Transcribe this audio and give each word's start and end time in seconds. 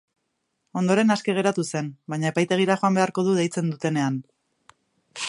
Ondoren 0.79 1.15
aske 1.15 1.35
geratu 1.39 1.65
zen, 1.67 1.91
baina 2.13 2.31
epaitegira 2.31 2.79
joan 2.85 2.97
beharko 3.01 3.27
du 3.29 3.37
deitzen 3.41 3.71
dutenean. 3.75 4.19